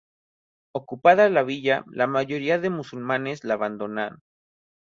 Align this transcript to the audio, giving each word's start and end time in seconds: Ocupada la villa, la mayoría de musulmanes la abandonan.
Ocupada 0.73 1.29
la 1.29 1.43
villa, 1.43 1.85
la 1.91 2.07
mayoría 2.07 2.57
de 2.57 2.71
musulmanes 2.71 3.43
la 3.43 3.53
abandonan. 3.53 4.17